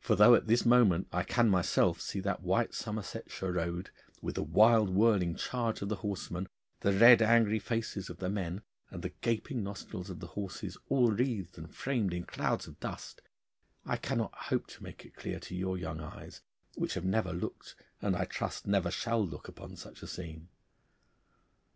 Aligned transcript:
For 0.00 0.16
though 0.16 0.34
at 0.34 0.48
this 0.48 0.62
very 0.62 0.80
moment 0.82 1.06
I 1.12 1.22
can 1.22 1.48
myself 1.48 2.00
see 2.00 2.18
that 2.18 2.42
white 2.42 2.74
Somersetshire 2.74 3.52
road, 3.52 3.90
with 4.20 4.34
the 4.34 4.42
wild 4.42 4.90
whirling 4.90 5.36
charge 5.36 5.80
of 5.80 5.88
the 5.88 5.94
horsemen, 6.02 6.48
the 6.80 6.92
red 6.92 7.22
angry 7.22 7.60
faces 7.60 8.10
of 8.10 8.16
the 8.18 8.28
men, 8.28 8.62
and 8.90 9.00
the 9.04 9.12
gaping 9.20 9.62
nostrils 9.62 10.10
of 10.10 10.18
the 10.18 10.26
horses 10.34 10.76
all 10.88 11.12
wreathed 11.12 11.56
and 11.56 11.72
framed 11.72 12.12
in 12.12 12.24
clouds 12.24 12.66
of 12.66 12.80
dust, 12.80 13.22
I 13.86 13.96
cannot 13.96 14.34
hope 14.34 14.66
to 14.70 14.82
make 14.82 15.04
it 15.04 15.14
clear 15.14 15.38
to 15.38 15.54
your 15.54 15.78
young 15.78 16.00
eyes, 16.00 16.40
which 16.74 16.96
never 17.00 17.28
have 17.30 17.40
looked, 17.40 17.76
and, 18.02 18.16
I 18.16 18.24
trust, 18.24 18.66
never 18.66 18.90
shall 18.90 19.24
look, 19.24 19.46
upon 19.46 19.76
such 19.76 20.02
a 20.02 20.08
scene. 20.08 20.48